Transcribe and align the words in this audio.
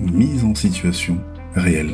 Mise 0.00 0.44
en 0.44 0.54
situation 0.54 1.18
réelle. 1.54 1.92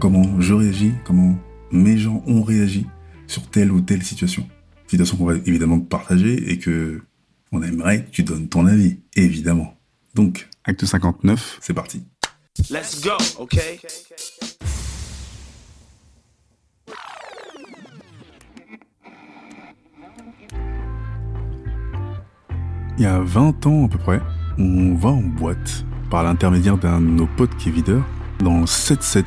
Comment 0.00 0.40
je 0.40 0.54
réagis, 0.54 0.92
comment 1.04 1.36
mes 1.72 1.98
gens 1.98 2.22
ont 2.26 2.42
réagi 2.42 2.86
sur 3.26 3.48
telle 3.48 3.72
ou 3.72 3.80
telle 3.80 4.02
situation. 4.02 4.48
Situation 4.86 5.16
qu'on 5.16 5.24
va 5.24 5.34
évidemment 5.34 5.80
partager 5.80 6.50
et 6.50 6.58
que 6.58 7.02
on 7.50 7.62
aimerait 7.62 8.04
que 8.04 8.10
tu 8.10 8.22
donnes 8.22 8.48
ton 8.48 8.66
avis, 8.66 9.00
évidemment. 9.14 9.74
Donc, 10.14 10.48
acte 10.64 10.84
59, 10.84 11.58
c'est 11.60 11.74
parti. 11.74 12.04
Let's 12.70 13.02
go, 13.02 13.12
okay? 13.38 13.80
Il 22.98 23.02
y 23.02 23.06
a 23.06 23.18
20 23.18 23.66
ans 23.66 23.86
à 23.86 23.88
peu 23.88 23.98
près, 23.98 24.20
on 24.58 24.94
va 24.94 25.08
en 25.08 25.22
boîte 25.22 25.84
par 26.12 26.22
l'intermédiaire 26.22 26.76
d'un 26.76 27.00
de 27.00 27.06
nos 27.06 27.26
potes 27.26 27.56
qui 27.56 27.70
est 27.70 27.72
videur 27.72 28.02
dans 28.40 28.58
le 28.58 28.66
7-7. 28.66 29.24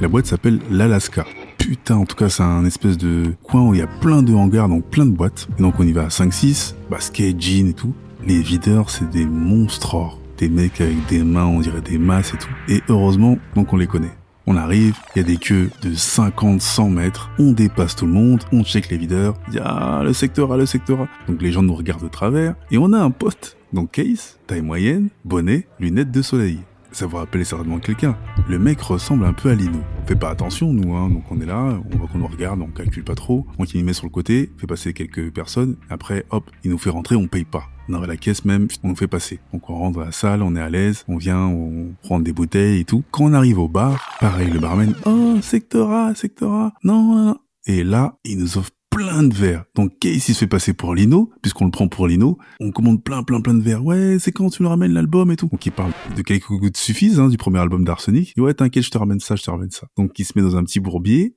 La 0.00 0.06
boîte 0.06 0.26
s'appelle 0.26 0.60
l'Alaska. 0.70 1.26
Putain, 1.58 1.96
en 1.96 2.04
tout 2.04 2.14
cas, 2.14 2.28
c'est 2.28 2.44
un 2.44 2.64
espèce 2.64 2.96
de 2.96 3.34
coin 3.42 3.66
où 3.66 3.74
il 3.74 3.80
y 3.80 3.82
a 3.82 3.88
plein 3.88 4.22
de 4.22 4.32
hangars, 4.32 4.68
donc 4.68 4.84
plein 4.84 5.04
de 5.04 5.10
boîtes. 5.10 5.48
Et 5.58 5.62
donc 5.62 5.80
on 5.80 5.82
y 5.82 5.90
va 5.90 6.04
à 6.04 6.08
5-6, 6.08 6.76
basket, 6.88 7.40
jean 7.40 7.66
et 7.70 7.72
tout. 7.72 7.92
Les 8.24 8.40
videurs, 8.40 8.88
c'est 8.88 9.10
des 9.10 9.26
monstres 9.26 9.96
or. 9.96 10.20
Des 10.38 10.48
mecs 10.48 10.80
avec 10.80 11.04
des 11.08 11.24
mains, 11.24 11.46
on 11.46 11.58
dirait 11.58 11.80
des 11.80 11.98
masses 11.98 12.34
et 12.34 12.38
tout. 12.38 12.48
Et 12.68 12.82
heureusement, 12.88 13.36
donc 13.56 13.72
on 13.72 13.76
les 13.76 13.88
connaît. 13.88 14.16
On 14.46 14.56
arrive, 14.56 14.96
il 15.16 15.18
y 15.18 15.24
a 15.24 15.26
des 15.26 15.38
queues 15.38 15.70
de 15.82 15.92
50, 15.92 16.62
100 16.62 16.88
mètres, 16.88 17.30
on 17.40 17.50
dépasse 17.50 17.96
tout 17.96 18.06
le 18.06 18.12
monde, 18.12 18.44
on 18.52 18.62
check 18.62 18.90
les 18.90 18.96
videurs, 18.96 19.34
il 19.48 19.54
y 19.54 19.58
a 19.58 20.02
le 20.04 20.12
secteur 20.12 20.52
A, 20.52 20.56
le 20.56 20.66
secteur 20.66 21.02
A. 21.02 21.08
Donc 21.28 21.42
les 21.42 21.50
gens 21.50 21.62
nous 21.62 21.74
regardent 21.74 22.04
de 22.04 22.08
travers, 22.08 22.54
et 22.70 22.78
on 22.78 22.92
a 22.92 22.98
un 22.98 23.10
poste, 23.10 23.56
donc 23.72 23.92
case, 23.92 24.38
taille 24.46 24.62
moyenne, 24.62 25.08
bonnet, 25.24 25.66
lunettes 25.78 26.10
de 26.10 26.22
soleil. 26.22 26.60
Ça 26.92 27.06
vous 27.06 27.18
rappelle 27.18 27.46
certainement 27.46 27.78
quelqu'un. 27.78 28.16
Le 28.48 28.58
mec 28.58 28.80
ressemble 28.80 29.24
un 29.24 29.32
peu 29.32 29.50
à 29.50 29.54
Lino. 29.54 29.78
On 30.02 30.06
fait 30.08 30.16
pas 30.16 30.30
attention, 30.30 30.72
nous, 30.72 30.92
hein. 30.96 31.08
Donc 31.08 31.22
on 31.30 31.40
est 31.40 31.46
là, 31.46 31.80
on 31.92 31.96
voit 31.96 32.08
qu'on 32.08 32.18
nous 32.18 32.26
regarde, 32.26 32.60
on 32.60 32.66
calcule 32.66 33.04
pas 33.04 33.14
trop. 33.14 33.46
Donc 33.58 33.72
il 33.72 33.84
met 33.84 33.92
sur 33.92 34.06
le 34.06 34.10
côté, 34.10 34.50
fait 34.58 34.66
passer 34.66 34.92
quelques 34.92 35.32
personnes. 35.32 35.76
Après, 35.88 36.26
hop, 36.30 36.50
il 36.64 36.70
nous 36.70 36.78
fait 36.78 36.90
rentrer, 36.90 37.14
on 37.14 37.28
paye 37.28 37.44
pas. 37.44 37.62
On 37.88 37.94
arrive 37.94 38.04
à 38.04 38.08
la 38.08 38.16
caisse 38.16 38.44
même, 38.44 38.66
on 38.82 38.88
nous 38.88 38.96
fait 38.96 39.06
passer. 39.06 39.38
Donc 39.52 39.70
on 39.70 39.74
rentre 39.76 40.00
dans 40.00 40.04
la 40.04 40.10
salle, 40.12 40.42
on 40.42 40.56
est 40.56 40.60
à 40.60 40.68
l'aise, 40.68 41.04
on 41.06 41.16
vient, 41.16 41.46
on 41.46 41.94
prend 42.02 42.18
des 42.18 42.32
bouteilles 42.32 42.80
et 42.80 42.84
tout. 42.84 43.04
Quand 43.12 43.24
on 43.24 43.34
arrive 43.34 43.60
au 43.60 43.68
bar, 43.68 44.16
pareil, 44.18 44.50
le 44.50 44.58
barman, 44.58 44.92
oh, 45.06 45.36
secteur 45.42 45.92
A, 45.92 46.14
secteur 46.16 46.52
A. 46.52 46.72
Non, 46.82 47.02
non, 47.02 47.24
non. 47.26 47.38
Et 47.66 47.84
là, 47.84 48.18
il 48.24 48.38
nous 48.38 48.58
offre 48.58 48.70
plein 49.00 49.22
de 49.22 49.34
verres. 49.34 49.64
Donc 49.74 49.98
Case 49.98 50.28
il 50.28 50.34
se 50.34 50.40
fait 50.40 50.46
passer 50.46 50.74
pour 50.74 50.94
Lino, 50.94 51.32
puisqu'on 51.40 51.64
le 51.64 51.70
prend 51.70 51.88
pour 51.88 52.06
Lino? 52.06 52.36
On 52.60 52.70
commande 52.70 53.02
plein 53.02 53.22
plein 53.22 53.40
plein 53.40 53.54
de 53.54 53.62
verres. 53.62 53.82
Ouais, 53.82 54.18
c'est 54.18 54.30
quand 54.30 54.50
tu 54.50 54.62
me 54.62 54.68
ramènes 54.68 54.92
l'album 54.92 55.30
et 55.30 55.36
tout. 55.36 55.48
Donc 55.50 55.64
il 55.64 55.72
parle 55.72 55.92
de 56.14 56.20
quelques 56.20 56.48
gouttes 56.48 56.76
suffisent 56.76 57.18
hein, 57.18 57.28
du 57.28 57.38
premier 57.38 57.60
album 57.60 57.82
d'Arsenic. 57.82 58.34
Ouais, 58.36 58.52
t'inquiète, 58.52 58.84
je 58.84 58.90
te 58.90 58.98
ramène 58.98 59.20
ça, 59.20 59.36
je 59.36 59.42
te 59.42 59.50
ramène 59.50 59.70
ça. 59.70 59.86
Donc 59.96 60.18
il 60.18 60.24
se 60.24 60.32
met 60.36 60.42
dans 60.42 60.56
un 60.56 60.64
petit 60.64 60.80
bourbier. 60.80 61.34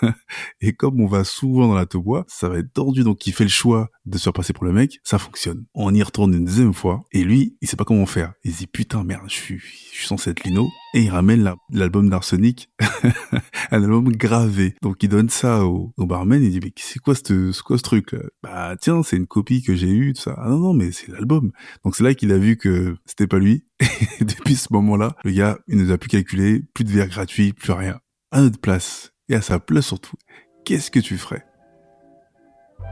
et 0.60 0.74
comme 0.74 1.00
on 1.00 1.06
va 1.06 1.24
souvent 1.24 1.68
dans 1.68 1.74
la 1.74 1.86
bois, 1.86 2.26
ça 2.28 2.50
va 2.50 2.58
être 2.58 2.72
tordu. 2.74 3.04
Donc 3.04 3.26
il 3.26 3.32
fait 3.32 3.44
le 3.44 3.50
choix 3.50 3.88
de 4.04 4.18
se 4.18 4.24
faire 4.24 4.34
passer 4.34 4.52
pour 4.52 4.66
le 4.66 4.72
mec. 4.72 4.98
Ça 5.02 5.18
fonctionne. 5.18 5.64
On 5.74 5.94
y 5.94 6.02
retourne 6.02 6.34
une 6.34 6.44
deuxième 6.44 6.74
fois. 6.74 7.04
Et 7.12 7.24
lui, 7.24 7.56
il 7.62 7.68
sait 7.68 7.76
pas 7.76 7.84
comment 7.84 8.04
faire. 8.04 8.34
Il 8.44 8.52
se 8.52 8.58
dit 8.58 8.66
putain 8.66 9.02
merde, 9.02 9.24
je 9.28 9.34
suis, 9.34 9.58
je 9.58 9.98
suis 9.98 10.06
censé 10.06 10.30
être 10.30 10.44
Lino. 10.44 10.68
Et 10.94 11.02
il 11.02 11.10
ramène 11.10 11.42
la- 11.42 11.56
l'album 11.70 12.08
d'Arsenic, 12.08 12.70
un 13.70 13.82
album 13.82 14.08
gravé. 14.08 14.74
Donc 14.80 15.02
il 15.02 15.08
donne 15.10 15.28
ça 15.28 15.64
au, 15.66 15.92
barman, 15.98 16.42
il 16.42 16.50
dit 16.50 16.60
mais 16.62 16.72
c'est 16.76 16.98
quoi 16.98 17.14
ce 17.14 17.62
quoi 17.62 17.76
ce 17.76 17.82
truc 17.82 18.12
là 18.12 18.20
Bah 18.42 18.74
tiens, 18.80 19.02
c'est 19.02 19.16
une 19.16 19.26
copie 19.26 19.62
que 19.62 19.74
j'ai 19.76 19.90
eue, 19.90 20.14
tout 20.14 20.22
ça. 20.22 20.34
Ah 20.38 20.48
non 20.48 20.58
non, 20.58 20.72
mais 20.72 20.90
c'est 20.92 21.08
l'album. 21.08 21.52
Donc 21.84 21.94
c'est 21.94 22.04
là 22.04 22.14
qu'il 22.14 22.32
a 22.32 22.38
vu 22.38 22.56
que 22.56 22.96
c'était 23.04 23.26
pas 23.26 23.38
lui. 23.38 23.66
Et 24.20 24.24
depuis 24.24 24.56
ce 24.56 24.72
moment-là, 24.72 25.14
le 25.24 25.32
gars, 25.32 25.58
il 25.68 25.76
nous 25.76 25.90
a 25.92 25.98
plus 25.98 26.08
calculé, 26.08 26.64
plus 26.72 26.84
de 26.84 26.90
verre 26.90 27.08
gratuit, 27.08 27.52
plus 27.52 27.72
rien. 27.72 28.00
À 28.30 28.40
notre 28.40 28.58
place 28.60 29.12
et 29.28 29.34
à 29.34 29.42
sa 29.42 29.58
place 29.60 29.86
surtout. 29.86 30.16
Qu'est-ce 30.64 30.90
que 30.90 31.00
tu 31.00 31.18
ferais? 31.18 31.44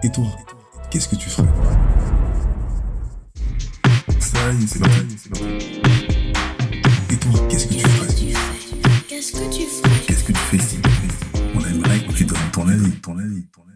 Et 0.02 0.10
toi, 0.10 0.26
qu'est-ce 0.90 1.08
que 1.08 1.16
tu 1.16 1.30
ferais? 1.30 1.46
Toi, 7.32 7.40
qu'est-ce 7.48 7.66
que 7.66 7.74
tu 7.74 7.80
ferais 7.80 8.06
Qu'est-ce 9.08 9.32
que 9.32 9.54
tu 9.54 9.62
ferais 9.62 10.00
Qu'est-ce 10.06 10.24
que 10.24 10.32
tu 10.32 10.38
fais 10.38 10.56
ici 10.56 10.78
On 11.54 11.60
aimerait 11.60 12.00
que 12.00 12.12
tu 12.12 12.24
donnes 12.24 12.38
ton 12.52 12.68
avis, 12.68 12.90
ton 13.00 13.18
avis, 13.18 13.44
ton 13.54 13.62
avis. 13.62 13.75